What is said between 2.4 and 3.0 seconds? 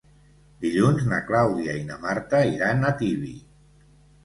iran a